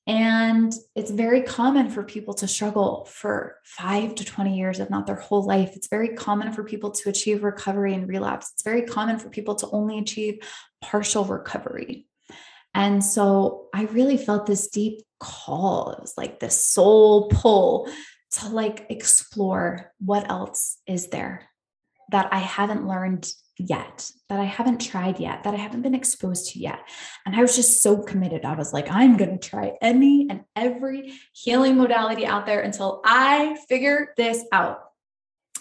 [0.10, 5.05] And it's very common for people to struggle for five to 20 years, if not
[5.05, 5.76] their whole life.
[5.76, 8.49] It's very common for people to achieve recovery and relapse.
[8.51, 10.39] It's very common for people to only achieve
[10.82, 12.07] partial recovery.
[12.74, 15.91] And so I really felt this deep call.
[15.91, 17.88] It was like this soul pull
[18.32, 21.48] to like explore what else is there
[22.12, 26.51] that I haven't learned yet, that I haven't tried yet, that I haven't been exposed
[26.51, 26.80] to yet.
[27.26, 28.45] And I was just so committed.
[28.45, 33.01] I was like, I'm going to try any and every healing modality out there until
[33.05, 34.80] I figure this out.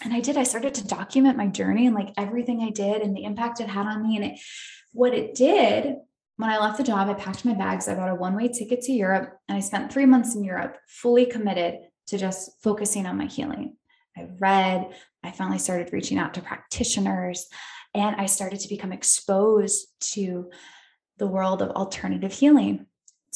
[0.03, 0.37] And I did.
[0.37, 3.67] I started to document my journey and like everything I did and the impact it
[3.67, 4.15] had on me.
[4.15, 4.39] And it,
[4.93, 5.95] what it did
[6.37, 7.89] when I left the job, I packed my bags.
[7.89, 10.77] I bought a one way ticket to Europe and I spent three months in Europe,
[10.87, 13.75] fully committed to just focusing on my healing.
[14.19, 14.93] I read,
[15.23, 17.47] I finally started reaching out to practitioners,
[17.93, 20.49] and I started to become exposed to
[21.17, 22.85] the world of alternative healing,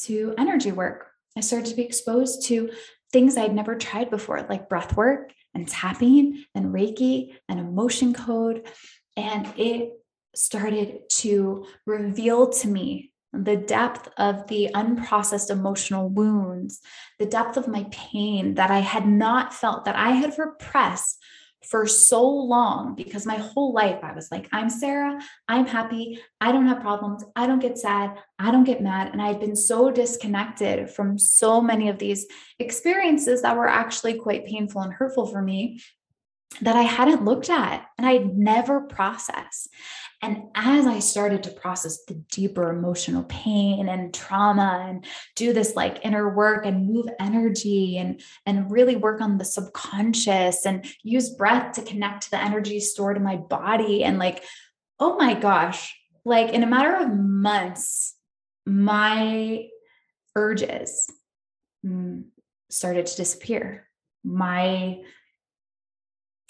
[0.03, 1.07] to energy work.
[1.37, 2.71] I started to be exposed to
[3.11, 8.67] things I'd never tried before, like breath work and tapping and Reiki and emotion code.
[9.15, 9.91] And it
[10.35, 16.81] started to reveal to me the depth of the unprocessed emotional wounds,
[17.17, 21.17] the depth of my pain that I had not felt, that I had repressed
[21.65, 26.51] for so long because my whole life I was like, I'm Sarah, I'm happy, I
[26.51, 29.11] don't have problems, I don't get sad, I don't get mad.
[29.11, 32.27] And I'd been so disconnected from so many of these
[32.59, 35.79] experiences that were actually quite painful and hurtful for me
[36.61, 39.69] that I hadn't looked at and I'd never processed.
[40.23, 45.05] And as I started to process the deeper emotional pain and trauma and
[45.35, 50.65] do this like inner work and move energy and, and really work on the subconscious
[50.65, 54.45] and use breath to connect to the energy stored in my body and like,
[54.97, 55.93] oh my gosh,
[56.23, 58.15] like in a matter of months,
[58.65, 59.67] my
[60.37, 61.11] urges
[61.85, 62.23] mm,
[62.69, 63.89] started to disappear.
[64.23, 65.01] My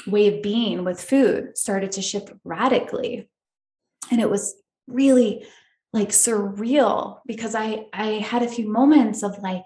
[0.05, 3.30] way of being with food started to shift radically
[4.11, 4.55] and it was
[4.87, 5.45] really
[5.91, 9.63] like surreal because i i had a few moments of like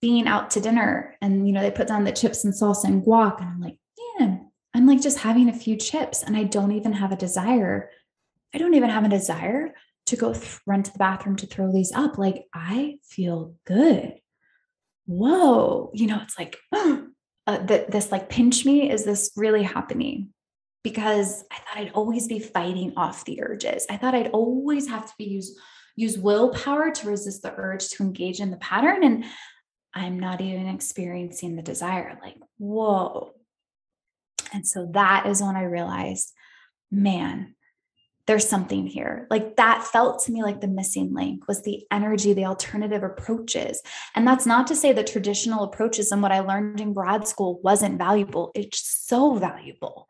[0.00, 3.04] being out to dinner and you know they put down the chips and salsa and
[3.04, 3.76] guac and i'm like
[4.18, 7.90] man i'm like just having a few chips and i don't even have a desire.
[8.52, 9.74] I don't even have a desire
[10.06, 12.18] to go th- run to the bathroom to throw these up.
[12.18, 14.14] Like i feel good.
[15.06, 15.90] Whoa.
[15.94, 16.98] You know it's like uh,
[17.46, 20.30] that this like pinch me is this really happening
[20.82, 23.86] because I thought I'd always be fighting off the urges.
[23.90, 25.58] I thought I'd always have to be use
[25.96, 29.24] use willpower to resist the urge to engage in the pattern and
[29.92, 33.34] I'm not even experiencing the desire like whoa.
[34.52, 36.32] And so that is when I realized
[36.90, 37.54] man
[38.26, 39.26] there's something here.
[39.28, 43.82] Like that felt to me like the missing link was the energy, the alternative approaches.
[44.14, 47.60] And that's not to say that traditional approaches and what I learned in grad school
[47.64, 48.52] wasn't valuable.
[48.54, 50.06] It's so valuable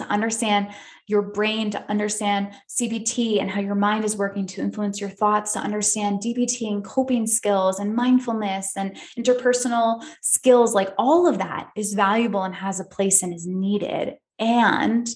[0.00, 0.68] to understand
[1.06, 5.52] your brain, to understand CBT and how your mind is working to influence your thoughts,
[5.52, 10.74] to understand DBT and coping skills and mindfulness and interpersonal skills.
[10.74, 14.14] Like all of that is valuable and has a place and is needed.
[14.38, 15.08] And,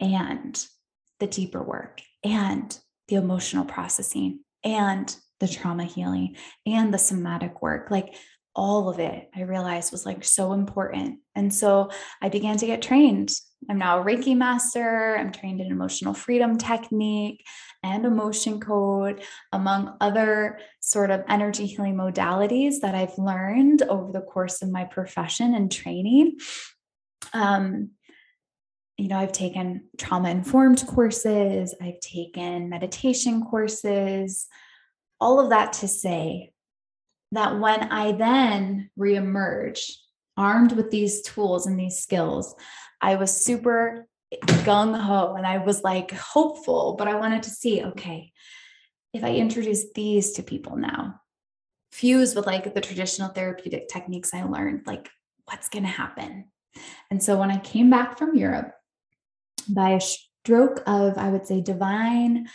[0.00, 0.66] and
[1.18, 2.78] the deeper work and
[3.08, 6.36] the emotional processing and the trauma healing
[6.66, 7.90] and the somatic work.
[7.90, 8.14] Like
[8.58, 11.20] all of it I realized was like so important.
[11.36, 11.90] And so
[12.20, 13.32] I began to get trained.
[13.70, 15.16] I'm now a Reiki master.
[15.16, 17.46] I'm trained in emotional freedom technique
[17.84, 24.22] and emotion code, among other sort of energy healing modalities that I've learned over the
[24.22, 26.38] course of my profession and training.
[27.32, 27.90] Um,
[28.96, 34.48] you know, I've taken trauma informed courses, I've taken meditation courses,
[35.20, 36.50] all of that to say
[37.32, 39.90] that when I then reemerge
[40.36, 42.54] armed with these tools and these skills,
[43.00, 47.82] I was super gung ho and I was like hopeful, but I wanted to see
[47.82, 48.32] okay,
[49.12, 51.20] if I introduce these to people now,
[51.92, 55.08] fused with like the traditional therapeutic techniques I learned, like
[55.46, 56.50] what's going to happen?
[57.10, 58.72] And so when I came back from Europe,
[59.68, 62.48] by a stroke of, I would say, divine,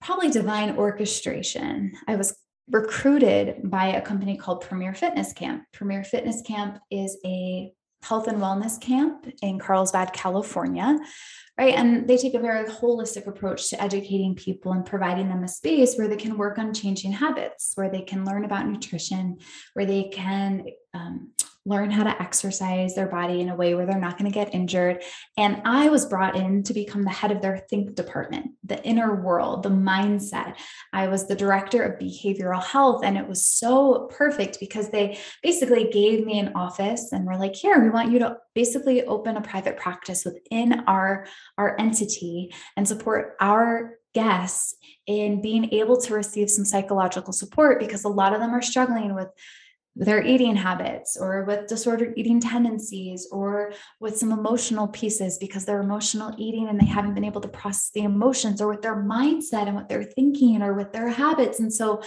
[0.00, 2.36] probably divine orchestration, I was
[2.70, 5.64] recruited by a company called Premier Fitness Camp.
[5.72, 10.98] Premier Fitness Camp is a health and wellness camp in Carlsbad, California,
[11.58, 11.74] right?
[11.74, 15.96] And they take a very holistic approach to educating people and providing them a space
[15.96, 19.38] where they can work on changing habits, where they can learn about nutrition,
[19.72, 21.32] where they can um,
[21.66, 24.54] learn how to exercise their body in a way where they're not going to get
[24.54, 25.02] injured.
[25.38, 29.22] And I was brought in to become the head of their think department, the inner
[29.22, 30.56] world, the mindset.
[30.92, 33.02] I was the director of behavioral health.
[33.02, 37.56] And it was so perfect because they basically gave me an office and were like,
[37.56, 42.86] here, we want you to basically open a private practice within our, our entity and
[42.86, 48.40] support our guests in being able to receive some psychological support because a lot of
[48.40, 49.28] them are struggling with
[49.96, 55.80] their eating habits or with disordered eating tendencies or with some emotional pieces because they're
[55.80, 59.66] emotional eating and they haven't been able to process the emotions or with their mindset
[59.66, 61.60] and what they're thinking or with their habits.
[61.60, 62.02] And so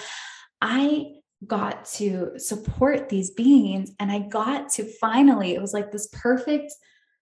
[0.61, 1.13] I
[1.45, 6.73] got to support these beings and I got to finally, it was like this perfect,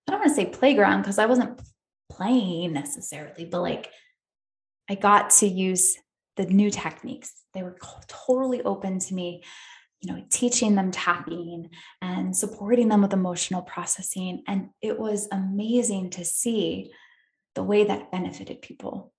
[0.07, 1.61] I don't want to say playground because I wasn't
[2.09, 3.91] playing necessarily, but like
[4.89, 5.95] I got to use
[6.37, 7.33] the new techniques.
[7.53, 9.43] They were totally open to me
[10.05, 11.69] you know, teaching them tapping
[12.01, 14.43] and supporting them with emotional processing.
[14.47, 16.91] And it was amazing to see
[17.55, 19.11] the way that benefited people.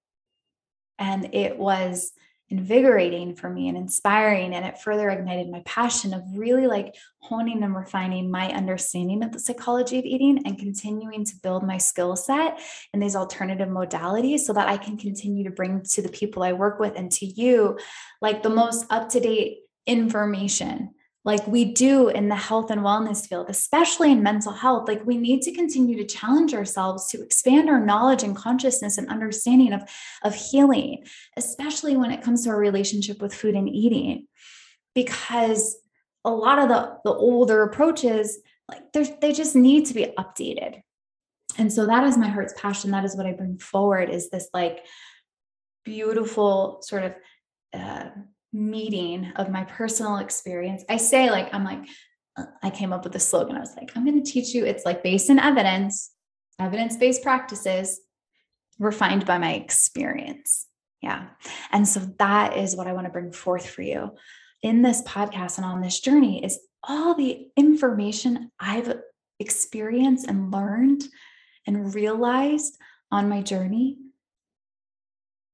[0.99, 2.12] And it was
[2.49, 4.55] invigorating for me and inspiring.
[4.55, 9.32] And it further ignited my passion of really like honing and refining my understanding of
[9.32, 12.61] the psychology of eating and continuing to build my skill set
[12.95, 16.53] in these alternative modalities so that I can continue to bring to the people I
[16.53, 17.80] work with and to you
[18.22, 20.91] like the most up to date information
[21.26, 24.87] like we do in the health and wellness field, especially in mental health.
[24.87, 29.09] Like we need to continue to challenge ourselves to expand our knowledge and consciousness and
[29.09, 29.82] understanding of,
[30.22, 31.05] of healing,
[31.37, 34.28] especially when it comes to our relationship with food and eating.
[34.95, 35.76] Because
[36.24, 38.39] a lot of the, the older approaches,
[38.70, 40.80] like they just need to be updated.
[41.59, 42.93] And so that is my heart's passion.
[42.93, 44.84] That is what I bring forward is this like
[45.84, 47.14] beautiful sort of
[47.74, 48.11] uh,
[48.57, 50.84] meeting of my personal experience.
[50.88, 51.84] I say, like, I'm like,
[52.62, 53.57] I came up with a slogan.
[53.57, 56.11] I was like, I'm going to teach you, it's like based in evidence,
[56.59, 58.00] evidence based practices
[58.78, 60.66] refined by my experience.
[61.02, 61.28] Yeah.
[61.72, 64.12] And so that is what I want to bring forth for you
[64.62, 69.00] in this podcast and on this journey is all the information I've
[69.38, 71.04] experienced and learned
[71.66, 72.76] and realized
[73.11, 73.98] on my journey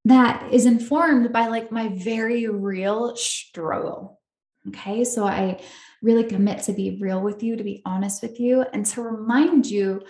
[0.05, 4.21] that is informed by like my very real struggle.
[4.67, 4.77] Mm.
[4.77, 5.05] Okay.
[5.05, 5.61] So I
[6.03, 9.67] really commit to be real with you, to be honest with you, and to remind
[9.67, 10.03] you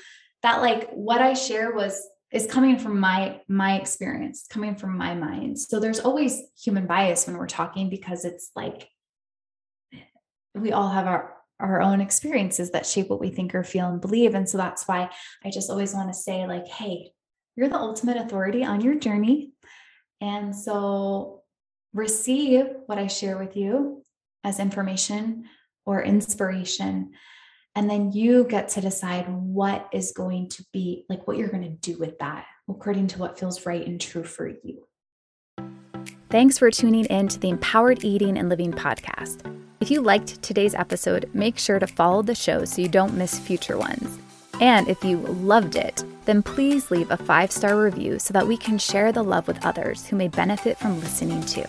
[0.43, 5.15] that like what I share was is coming from my my experience coming from my
[5.15, 8.89] mind so there's always human bias when we're talking because it's like
[10.55, 14.01] we all have our our own experiences that shape what we think or feel and
[14.01, 15.11] believe and so that's why
[15.45, 17.11] i just always want to say like hey
[17.55, 19.53] you're the ultimate authority on your journey
[20.23, 21.43] and so
[21.93, 24.05] receive what I share with you
[24.45, 25.49] as information
[25.85, 27.11] or inspiration.
[27.75, 31.65] And then you get to decide what is going to be like what you're going
[31.65, 34.87] to do with that according to what feels right and true for you.
[36.31, 39.41] Thanks for tuning in to the Empowered Eating and Living podcast.
[39.81, 43.39] If you liked today's episode, make sure to follow the show so you don't miss
[43.39, 44.19] future ones.
[44.63, 48.57] And if you loved it, then please leave a five star review so that we
[48.57, 51.65] can share the love with others who may benefit from listening too.